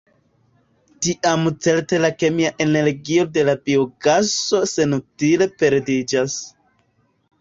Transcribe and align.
Tiam 1.07 1.43
certe 1.65 1.99
la 2.05 2.09
kemia 2.23 2.53
energio 2.65 3.27
de 3.35 3.45
la 3.51 3.55
biogaso 3.69 4.63
senutile 4.75 5.49
perdiĝas. 5.61 6.41